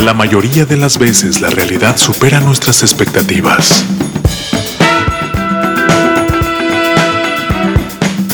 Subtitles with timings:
[0.00, 3.84] La mayoría de las veces la realidad supera nuestras expectativas.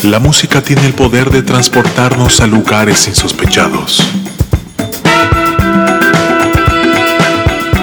[0.03, 4.01] La música tiene el poder de transportarnos a lugares insospechados.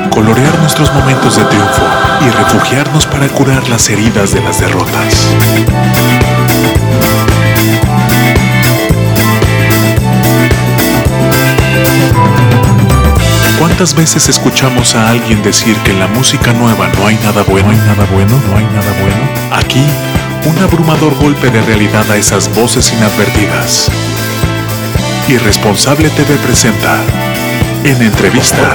[0.08, 1.82] Colorear nuestros momentos de triunfo
[2.26, 5.29] y refugiarnos para curar las heridas de las derrotas.
[13.84, 17.66] ¿Cuántas veces escuchamos a alguien decir que en la música nueva no hay nada bueno,
[17.66, 19.54] no hay nada bueno, no hay nada bueno?
[19.54, 19.84] Aquí,
[20.46, 23.90] un abrumador golpe de realidad a esas voces inadvertidas.
[25.28, 26.98] Irresponsable TV presenta
[27.84, 28.75] en entrevista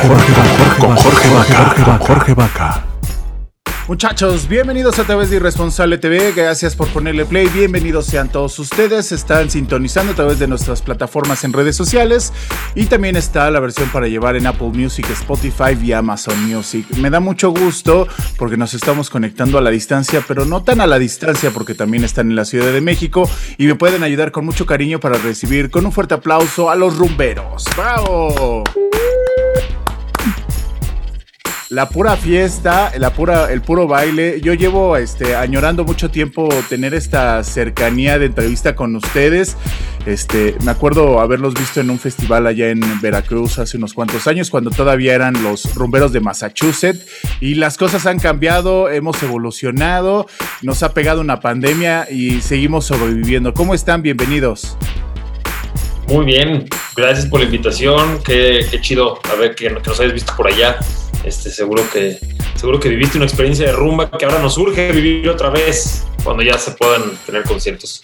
[0.78, 1.98] con Jorge Vaca.
[2.06, 2.89] Jorge Vaca.
[3.90, 9.12] Muchachos, bienvenidos a través de Irresponsable TV, gracias por ponerle play, bienvenidos sean todos ustedes,
[9.12, 12.32] están sintonizando a través de nuestras plataformas en redes sociales
[12.76, 16.86] y también está la versión para llevar en Apple Music, Spotify y Amazon Music.
[16.98, 20.86] Me da mucho gusto porque nos estamos conectando a la distancia, pero no tan a
[20.86, 24.46] la distancia porque también están en la Ciudad de México y me pueden ayudar con
[24.46, 27.66] mucho cariño para recibir con un fuerte aplauso a los rumberos.
[27.76, 28.64] ¡Bravo!
[31.70, 34.42] La pura fiesta, la pura, el puro baile.
[34.42, 39.56] Yo llevo este, añorando mucho tiempo tener esta cercanía de entrevista con ustedes.
[40.06, 44.50] Este, me acuerdo haberlos visto en un festival allá en Veracruz hace unos cuantos años,
[44.50, 47.06] cuando todavía eran los rumberos de Massachusetts.
[47.40, 50.26] Y las cosas han cambiado, hemos evolucionado,
[50.64, 53.54] nos ha pegado una pandemia y seguimos sobreviviendo.
[53.54, 54.02] ¿Cómo están?
[54.02, 54.76] Bienvenidos.
[56.08, 58.20] Muy bien, gracias por la invitación.
[58.26, 60.76] Qué, chido a ver que, que nos hayas visto por allá.
[61.24, 62.20] Este, seguro que
[62.56, 66.44] seguro que viviste una experiencia de rumba que ahora nos urge vivir otra vez cuando
[66.44, 68.04] ya se puedan tener conciertos.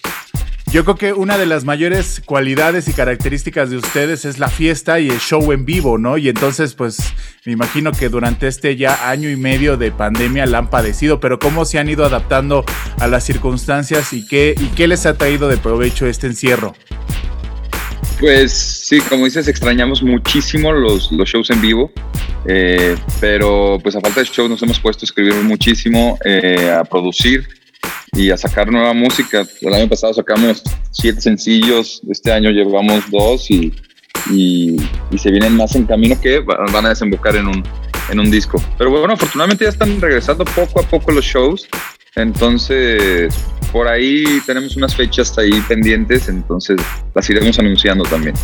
[0.71, 4.99] Yo creo que una de las mayores cualidades y características de ustedes es la fiesta
[4.99, 6.17] y el show en vivo, ¿no?
[6.17, 6.97] Y entonces, pues,
[7.45, 11.39] me imagino que durante este ya año y medio de pandemia la han padecido, pero
[11.39, 12.65] ¿cómo se han ido adaptando
[12.99, 16.75] a las circunstancias y qué, y qué les ha traído de provecho este encierro?
[18.19, 21.91] Pues sí, como dices, extrañamos muchísimo los, los shows en vivo,
[22.47, 26.83] eh, pero pues a falta de shows nos hemos puesto a escribir muchísimo, eh, a
[26.83, 27.47] producir
[28.13, 29.45] y a sacar nueva música.
[29.61, 33.73] El año pasado sacamos siete sencillos, este año llevamos dos y,
[34.31, 34.77] y,
[35.11, 37.63] y se vienen más en camino que van a desembocar en un,
[38.09, 38.61] en un disco.
[38.77, 41.67] Pero bueno, afortunadamente ya están regresando poco a poco los shows,
[42.15, 43.33] entonces
[43.71, 46.79] por ahí tenemos unas fechas ahí pendientes, entonces
[47.13, 48.35] las iremos anunciando también.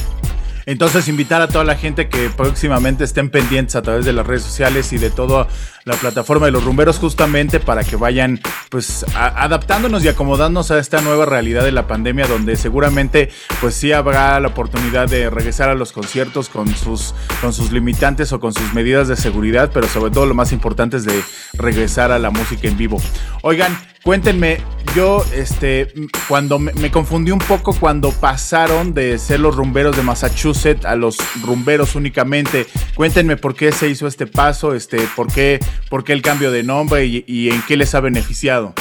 [0.65, 4.43] Entonces, invitar a toda la gente que próximamente estén pendientes a través de las redes
[4.43, 5.47] sociales y de toda
[5.85, 11.01] la plataforma de los rumberos, justamente para que vayan pues adaptándonos y acomodándonos a esta
[11.01, 15.75] nueva realidad de la pandemia, donde seguramente pues sí habrá la oportunidad de regresar a
[15.75, 20.11] los conciertos con sus, con sus limitantes o con sus medidas de seguridad, pero sobre
[20.11, 21.21] todo lo más importante es de
[21.53, 23.01] regresar a la música en vivo.
[23.41, 24.57] Oigan, Cuéntenme,
[24.95, 25.93] yo este
[26.27, 31.17] cuando me, confundí un poco cuando pasaron de ser los rumberos de Massachusetts a los
[31.43, 32.65] rumberos únicamente.
[32.95, 35.59] Cuéntenme por qué se hizo este paso, este, por qué,
[35.89, 38.73] por qué el cambio de nombre y, en qué les ha beneficiado.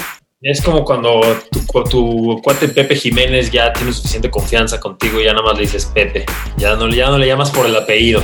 [0.43, 1.21] Es como cuando
[1.51, 5.62] tu, tu, cuate Pepe Jiménez ya tiene suficiente confianza contigo y ya nada más le
[5.62, 6.25] dices Pepe.
[6.56, 8.23] Ya no, ya no le llamas por el apellido.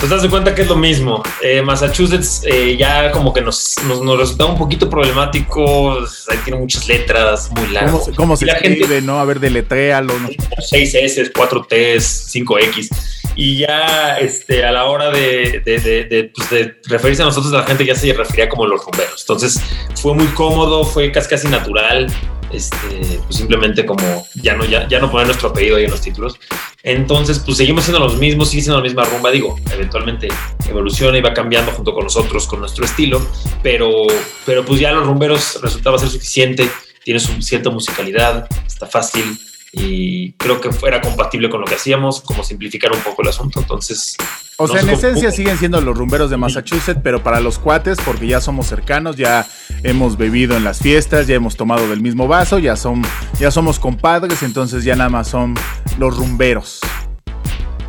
[0.00, 1.24] Te das cuenta que es lo mismo.
[1.42, 5.98] Eh, Massachusetts eh, ya como que nos, nos, nos, resultaba un poquito problemático.
[6.28, 7.92] Ahí tiene muchas letras muy largas.
[8.04, 9.18] ¿Cómo, cómo se escribe, gente, no?
[9.18, 10.16] A ver, deletréalo.
[10.16, 10.28] ¿no?
[10.60, 13.17] 6 S, 4 T, 5X.
[13.40, 17.62] Y ya este, a la hora de, de, de, pues de, referirse a nosotros, la
[17.62, 19.20] gente ya se refería como los rumberos.
[19.20, 19.62] Entonces
[19.94, 22.08] fue muy cómodo, fue casi casi natural
[22.52, 26.00] este, pues simplemente como ya no, ya, ya no poner nuestro apellido ahí en los
[26.00, 26.38] títulos.
[26.82, 30.28] Entonces, pues seguimos siendo los mismos, sigue siendo la misma rumba, digo, eventualmente
[30.68, 33.24] evoluciona y va cambiando junto con nosotros, con nuestro estilo,
[33.62, 34.06] pero,
[34.46, 36.68] pero pues ya los rumberos resultaba ser suficiente,
[37.04, 39.38] tiene su cierta musicalidad, está fácil,
[39.72, 43.60] y creo que fuera compatible con lo que hacíamos, como simplificar un poco el asunto.
[43.60, 44.16] Entonces.
[44.56, 48.26] O sea, en esencia siguen siendo los rumberos de Massachusetts, pero para los cuates, porque
[48.26, 49.46] ya somos cercanos, ya
[49.82, 53.02] hemos bebido en las fiestas, ya hemos tomado del mismo vaso, ya, son,
[53.38, 55.54] ya somos compadres, entonces ya nada más son
[55.98, 56.80] los rumberos.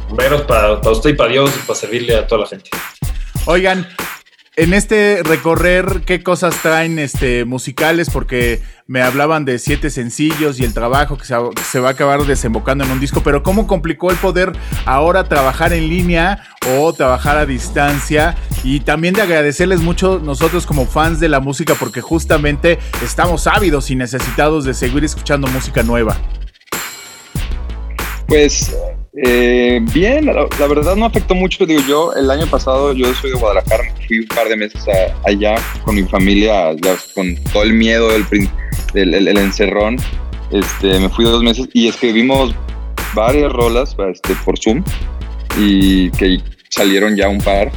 [0.10, 2.70] Rumberos para, para usted y para Dios y para servirle a toda la gente.
[3.46, 3.88] Oigan,
[4.60, 8.10] en este recorrer, ¿qué cosas traen este, musicales?
[8.10, 12.84] Porque me hablaban de siete sencillos y el trabajo que se, va a acabar desembocando
[12.84, 14.52] en un disco, pero ¿cómo complicó el poder
[14.86, 16.44] ahora trabajar en línea
[16.76, 18.36] o trabajar a distancia?
[18.62, 23.90] Y también de agradecerles mucho nosotros como fans de la música, porque justamente estamos ávidos
[23.92, 26.18] y necesitados de seguir escuchando música nueva.
[28.28, 28.76] Pues
[29.16, 31.66] Eh, bien, la, verdad no afectó mucho.
[31.66, 34.84] Digo, yo el año pasado, yo soy de Guadalajara, fui un par de meses
[35.26, 36.76] allá con mi familia,
[37.16, 39.98] con todo el miedo del, el, encerrón.
[40.52, 42.56] Este, me fui dos meses y escribimos
[43.14, 44.84] varias rolas este, por Zoom
[45.58, 46.40] y que
[46.70, 47.72] salieron ya un par.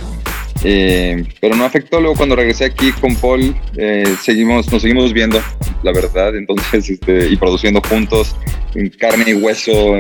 [0.65, 2.01] Eh, pero no afectó.
[2.01, 5.41] Luego cuando regresé aquí con Paul, eh, seguimos, nos seguimos viendo,
[5.83, 6.37] la verdad.
[6.37, 8.37] Entonces, este, y produciendo juntos,
[8.75, 9.97] en carne y hueso,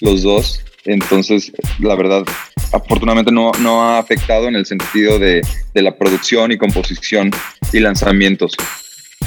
[0.00, 0.60] los dos.
[0.84, 2.24] Entonces, la verdad,
[2.72, 7.30] afortunadamente no, no ha afectado en el sentido de, de la producción y composición
[7.72, 8.54] y lanzamientos.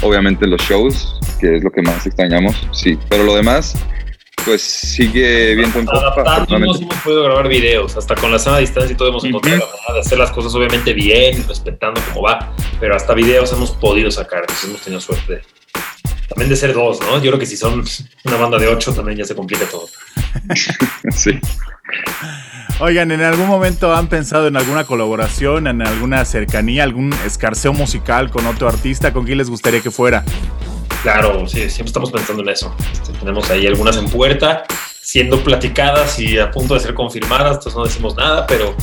[0.02, 2.98] Obviamente los shows, que es lo que más extrañamos, sí.
[3.08, 3.76] Pero lo demás,
[4.44, 8.96] pues sigue bien con Adaptándonos hemos podido grabar videos, hasta con la sana distancia y
[8.96, 12.94] todo hemos encontrado la manera de hacer las cosas obviamente bien, respetando cómo va, pero
[12.94, 15.42] hasta videos hemos podido sacar, entonces hemos tenido suerte.
[16.28, 17.16] También de ser dos, ¿no?
[17.22, 17.84] Yo creo que si son
[18.24, 19.88] una banda de ocho también ya se complica todo.
[21.10, 21.40] sí.
[22.80, 28.30] Oigan, ¿en algún momento han pensado en alguna colaboración, en alguna cercanía, algún escarceo musical
[28.30, 29.12] con otro artista?
[29.12, 30.24] ¿Con quién les gustaría que fuera?
[31.02, 32.74] Claro, sí, siempre estamos pensando en eso.
[32.92, 34.64] Este, tenemos ahí algunas en puerta,
[35.00, 38.74] siendo platicadas y a punto de ser confirmadas, entonces no decimos nada, pero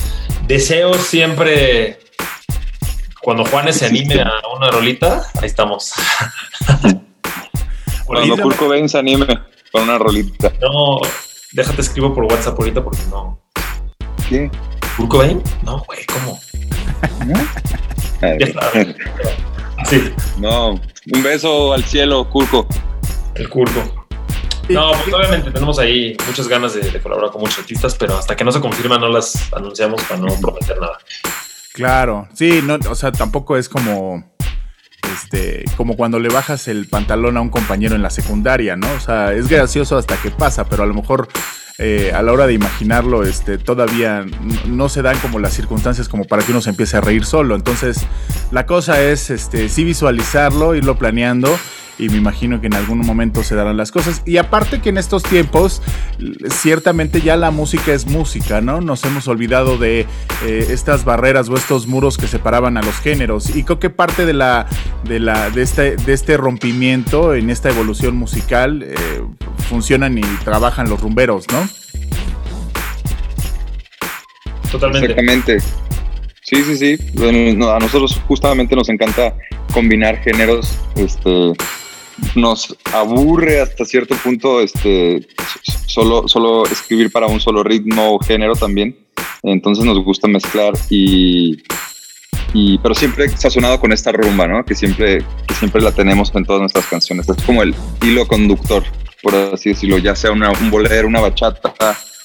[0.46, 1.98] deseo siempre,
[3.20, 5.92] cuando Juanes se anime a una rolita, ahí estamos.
[8.06, 9.26] cuando Kurt ven se anime
[9.70, 10.50] con una rolita.
[10.60, 11.00] No,
[11.52, 13.38] déjate escribo por WhatsApp ahorita porque no.
[14.28, 14.50] ¿Qué?
[14.96, 15.42] ¿Kurt Cobain?
[15.62, 16.38] No, güey, ¿cómo?
[19.88, 20.12] sí.
[20.38, 22.66] No, un beso al cielo, Curco.
[23.34, 24.06] El Curco.
[24.68, 28.44] No, pues obviamente tenemos ahí muchas ganas de, colaborar con muchos artistas, pero hasta que
[28.44, 30.98] no se confirma no las anunciamos para no prometer nada.
[31.72, 34.31] Claro, sí, no, o sea, tampoco es como
[35.12, 38.86] este, como cuando le bajas el pantalón a un compañero en la secundaria, ¿no?
[38.96, 41.28] O sea, es gracioso hasta que pasa, pero a lo mejor
[41.78, 44.24] eh, a la hora de imaginarlo, este, todavía
[44.66, 47.54] no se dan como las circunstancias como para que uno se empiece a reír solo.
[47.54, 48.06] Entonces,
[48.50, 51.58] la cosa es, este, sí visualizarlo, irlo planeando
[51.98, 54.22] y me imagino que en algún momento se darán las cosas.
[54.26, 55.82] Y aparte que en estos tiempos,
[56.50, 58.80] ciertamente ya la música es música, ¿no?
[58.80, 60.06] Nos hemos olvidado de
[60.44, 63.54] eh, estas barreras o estos muros que separaban a los géneros.
[63.54, 64.66] Y creo que parte de la,
[65.04, 68.96] de la, de este, de este rompimiento en esta evolución musical eh,
[69.68, 71.68] funcionan y trabajan los rumberos, ¿no?
[74.70, 75.12] Totalmente.
[75.12, 75.60] Exactamente.
[76.40, 76.98] Sí, sí, sí.
[77.18, 79.34] a nosotros justamente nos encanta
[79.72, 80.78] combinar géneros.
[80.96, 81.52] Este,
[82.34, 85.26] nos aburre hasta cierto punto este,
[85.86, 88.96] solo, solo escribir para un solo ritmo o género también.
[89.42, 91.62] Entonces nos gusta mezclar y,
[92.54, 94.64] y pero siempre sazonado con esta rumba, ¿no?
[94.64, 95.24] Que siempre,
[95.58, 97.28] siempre la tenemos en todas nuestras canciones.
[97.28, 98.84] Es como el hilo conductor,
[99.22, 101.72] por así decirlo, ya sea un bolero, una bachata,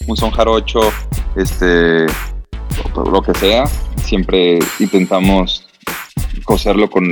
[0.05, 0.79] un son jarocho,
[1.35, 2.05] este,
[2.95, 3.65] lo que sea,
[4.03, 5.67] siempre intentamos
[6.43, 7.11] coserlo con,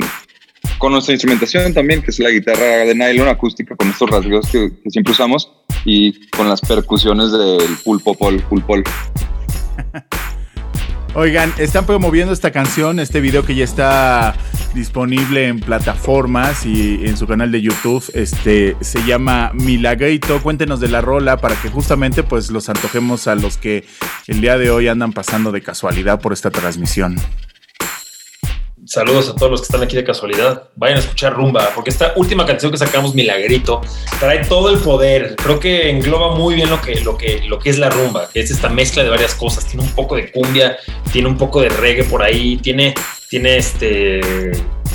[0.77, 4.72] con nuestra instrumentación también, que es la guitarra de nylon acústica con estos rasgos que,
[4.89, 5.51] siempre usamos
[5.86, 8.44] y con las percusiones del pulpo pol.
[11.16, 14.36] Oigan, están promoviendo esta canción, este video que ya está
[14.74, 18.04] disponible en plataformas y en su canal de YouTube.
[18.13, 20.44] Este se llama Milagrito.
[20.44, 23.86] Cuéntenos de la rola para que justamente pues los antojemos a los que
[24.27, 27.15] el día de hoy andan pasando de casualidad por esta transmisión
[28.86, 30.70] saludos a todos los que están aquí de casualidad.
[30.75, 33.82] Vayan a escuchar Rumba, porque esta última canción que sacamos, Milagrito,
[34.20, 35.36] trae todo el poder.
[35.36, 38.42] Creo que engloba muy bien lo que, lo que, lo que es la rumba, que
[38.42, 39.65] es esta mezcla de varias cosas.
[39.65, 40.77] Tiene un poco de cumbia,
[41.12, 42.94] tiene un poco de reggae por ahí, tiene,
[43.30, 44.51] tiene este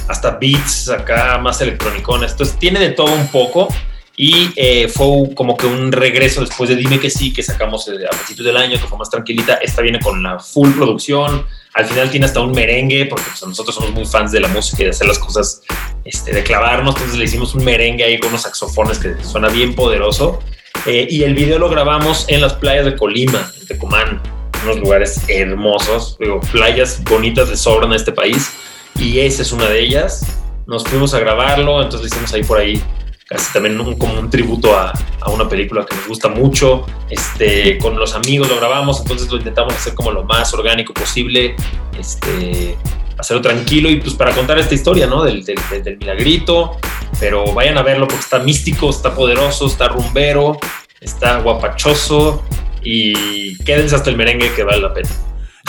[0.09, 2.33] hasta beats acá más electronicones.
[2.33, 3.69] Entonces tiene de todo un poco.
[4.17, 8.05] Y eh, fue como que un regreso después de Dime que sí, que sacamos eh,
[8.07, 9.55] a principios del año, que fue más tranquilita.
[9.55, 11.47] Esta viene con la full producción,
[11.81, 14.83] al final tiene hasta un merengue, porque pues, nosotros somos muy fans de la música
[14.83, 15.63] y de hacer las cosas,
[16.05, 16.95] este, de clavarnos.
[16.97, 20.41] Entonces le hicimos un merengue ahí con unos saxofones que suena bien poderoso.
[20.87, 24.23] Eh, y el video lo grabamos en las playas de Colima, en Tecomán,
[24.63, 26.19] unos lugares hermosos,
[26.53, 28.53] playas bonitas de sobra en este país.
[28.99, 30.27] Y esa es una de ellas.
[30.67, 32.83] Nos fuimos a grabarlo, entonces le hicimos ahí por ahí
[33.31, 36.85] casi también como un tributo a, a, una película que nos gusta mucho.
[37.09, 41.55] Este, con los amigos lo grabamos, entonces lo intentamos hacer como lo más orgánico posible,
[41.97, 42.77] este,
[43.17, 45.23] hacerlo tranquilo y pues para contar esta historia, ¿no?
[45.23, 46.77] Del, del, del milagrito,
[47.21, 50.59] pero vayan a verlo porque está místico, está poderoso, está rumbero,
[51.01, 52.43] está guapachoso
[52.83, 55.09] y quédense hasta el merengue que vale la pena.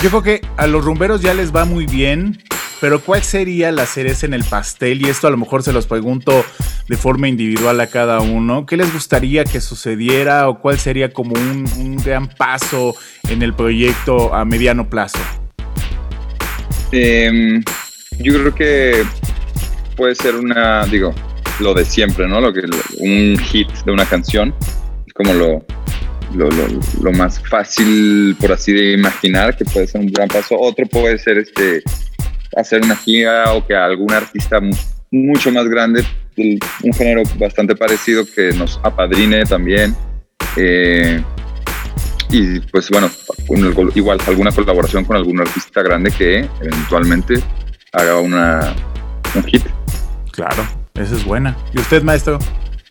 [0.01, 2.41] Yo creo que a los rumberos ya les va muy bien
[2.82, 5.06] pero ¿cuál sería la cereza en el pastel?
[5.06, 6.44] Y esto a lo mejor se los pregunto
[6.90, 8.66] de forma individual a cada uno.
[8.66, 12.96] ¿Qué les gustaría que sucediera o cuál sería como un, gran paso
[13.30, 15.20] en el proyecto a mediano plazo?
[16.92, 17.64] Em,
[18.18, 19.04] yo creo que
[19.96, 21.14] puede ser una, digo,
[21.60, 22.42] lo de siempre, ¿no?
[22.42, 22.62] Lo que
[22.98, 24.56] un hit de una canción
[25.06, 25.64] es como lo,
[26.34, 30.60] lo, lo, más fácil, por así de imaginar, que puede ser un gran paso.
[30.60, 31.84] Otro puede ser este
[32.55, 34.60] hacer una gira o que algún artista
[35.12, 36.03] mucho más grande,
[36.38, 39.96] un género bastante parecido, que nos apadrine también.
[40.55, 41.22] Eh,
[42.29, 43.12] y pues bueno,
[43.93, 47.36] igual alguna colaboración con algún artista grande que eventualmente
[47.91, 48.74] haga una,
[49.36, 49.63] un hit.
[50.31, 51.58] Claro, esa es buena.
[51.74, 52.39] ¿Y usted, maestro?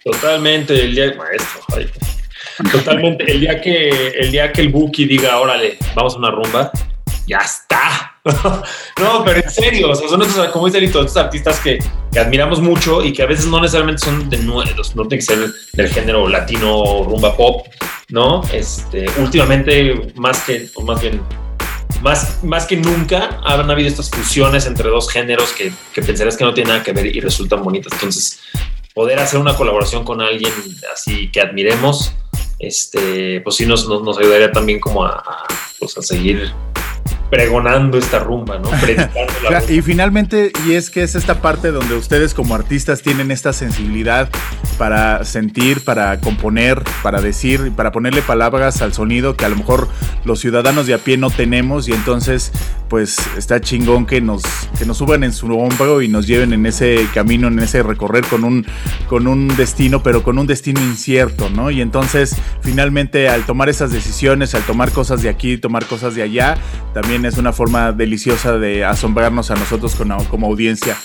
[0.04, 1.60] Totalmente, el día, maestro,
[2.72, 6.70] totalmente, el día que el día que el Buki diga, órale, vamos a una rumba,
[7.26, 8.09] ya está.
[9.00, 11.78] no, pero en serio, son estos, como dice Lito, estos artistas que,
[12.12, 15.34] que, admiramos mucho y que a veces no necesariamente son de nuevos, no tienen que
[15.34, 17.66] ser del género latino, rumba pop,
[18.10, 18.42] ¿no?
[18.52, 21.22] Este, últimamente, más que, más bien,
[22.02, 26.44] más, más que nunca han habido estas fusiones entre dos géneros que, que pensarías que
[26.44, 27.92] no tienen nada que ver y resultan bonitas.
[27.94, 28.40] Entonces,
[28.94, 30.52] poder hacer una colaboración con alguien
[30.92, 32.12] así que admiremos,
[32.58, 35.46] este, pues sí nos, nos, ayudaría también como a, a,
[35.78, 36.52] pues a seguir
[37.30, 38.70] pregonando esta rumba, ¿no?
[39.68, 44.28] Y finalmente, y es que es esta parte donde ustedes como artistas tienen esta sensibilidad
[44.78, 49.88] para sentir, para componer, para decir, para ponerle palabras al sonido que a lo mejor
[50.25, 52.52] los ciudadanos de a pie no tenemos y entonces
[52.88, 54.42] pues está chingón que nos,
[54.76, 58.26] que nos suban en su hombro y nos lleven en ese camino, en ese recorrer
[58.26, 58.66] con un,
[59.08, 61.70] con un destino, pero con un destino incierto, ¿no?
[61.70, 66.22] Y entonces finalmente al tomar esas decisiones, al tomar cosas de aquí, tomar cosas de
[66.22, 66.56] allá,
[66.92, 70.96] también es una forma deliciosa de asombrarnos a nosotros como, como audiencia.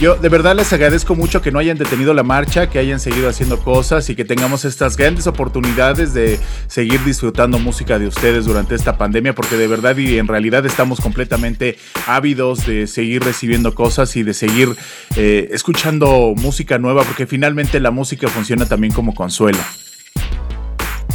[0.00, 3.28] Yo de verdad les agradezco mucho que no hayan detenido la marcha, que hayan seguido
[3.28, 8.74] haciendo cosas y que tengamos estas grandes oportunidades de seguir disfrutando música de ustedes durante
[8.74, 14.16] esta pandemia, porque de verdad y en realidad estamos completamente ávidos de seguir recibiendo cosas
[14.16, 14.74] y de seguir
[15.16, 19.58] eh, escuchando música nueva, porque finalmente la música funciona también como consuelo.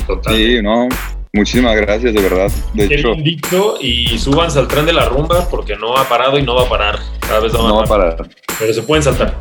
[0.06, 0.36] Total.
[0.36, 0.90] Sí, no,
[1.36, 2.50] Muchísimas gracias, de verdad.
[2.74, 6.44] De hecho, dicto y súbanse al tren de la rumba porque no ha parado y
[6.44, 7.00] no va a parar.
[7.20, 8.30] Cada vez no va a parar.
[8.58, 9.36] Pero se pueden saltar.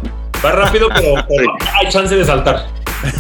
[0.45, 1.15] Va rápido, pero,
[1.73, 2.67] hay chance de saltar.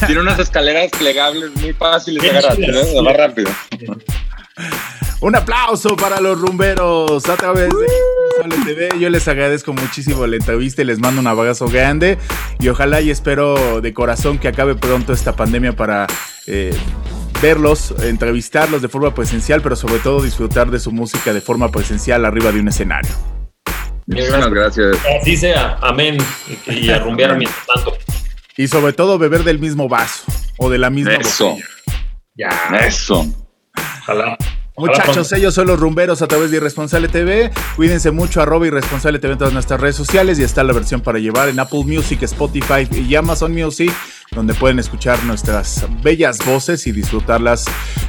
[0.06, 2.58] Tiene unas escaleras plegables muy fáciles de agarrar.
[2.58, 3.50] Va rápido.
[5.20, 7.86] Un aplauso para los rumberos a través de
[8.64, 8.88] TV.
[8.98, 12.18] Yo les agradezco muchísimo la entrevista y les mando un abrazo grande.
[12.58, 16.06] Y ojalá y espero de corazón que acabe pronto esta pandemia para
[16.46, 16.74] eh,
[17.40, 22.24] verlos, entrevistarlos de forma presencial, pero sobre todo disfrutar de su música de forma presencial
[22.24, 23.12] arriba de un escenario.
[24.06, 24.96] Muchas gracias.
[25.20, 26.18] Así sea, amén.
[26.66, 27.96] Y, a rumbear mientras tanto.
[28.56, 30.24] Y sobre todo beber del mismo vaso
[30.58, 31.56] o de la misma Eso.
[32.34, 32.50] Ya.
[32.80, 33.26] Eso.
[34.02, 34.36] Ojalá.
[34.76, 37.52] Muchachos, ellos son los rumberos a través de Irresponsable TV.
[37.76, 41.20] Cuídense mucho, arroba Irresponsable TV en todas nuestras redes sociales y está la versión para
[41.20, 43.92] llevar en Apple Music, Spotify y Amazon Music,
[44.34, 47.64] donde pueden escuchar nuestras bellas voces y disfrutarlas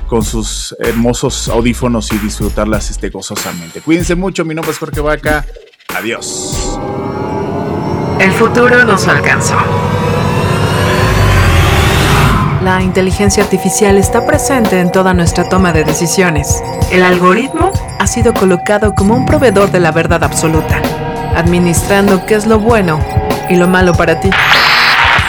[0.07, 3.81] con sus hermosos audífonos y disfrutarlas este, gozosamente.
[3.81, 5.45] Cuídense mucho, mi nombre es Jorge Vaca.
[5.95, 6.79] Adiós.
[8.19, 9.55] El futuro nos alcanzó.
[12.63, 16.63] La inteligencia artificial está presente en toda nuestra toma de decisiones.
[16.91, 20.81] El algoritmo ha sido colocado como un proveedor de la verdad absoluta,
[21.35, 22.99] administrando qué es lo bueno
[23.49, 24.31] y lo malo para ti.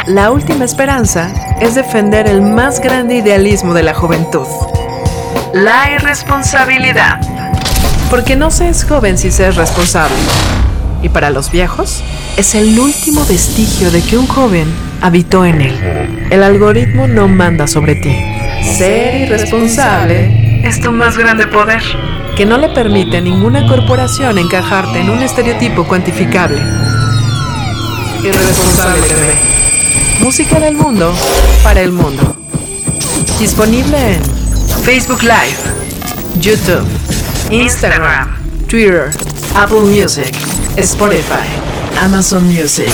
[0.07, 4.47] La última esperanza es defender el más grande idealismo de la juventud.
[5.53, 7.21] La irresponsabilidad.
[8.09, 10.15] Porque no se es joven si se es responsable.
[11.03, 12.05] Y para los viejos,
[12.37, 14.73] es el último vestigio de que un joven
[15.03, 16.29] habitó en él.
[16.31, 18.17] El algoritmo no manda sobre ti.
[18.79, 21.83] Ser irresponsable es tu más grande poder,
[22.37, 26.61] que no le permite a ninguna corporación encajarte en un estereotipo cuantificable.
[28.23, 29.46] Irresponsable.
[30.21, 31.15] Música del mundo
[31.63, 32.37] para el mundo.
[33.39, 34.23] Disponible en
[34.83, 35.57] Facebook Live,
[36.41, 36.87] YouTube,
[37.51, 39.11] Instagram, Twitter,
[39.55, 40.35] Apple Music,
[40.77, 41.47] Spotify,
[42.01, 42.91] Amazon Music.